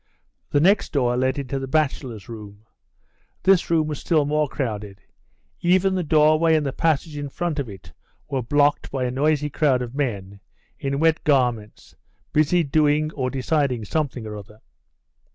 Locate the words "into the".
1.37-1.67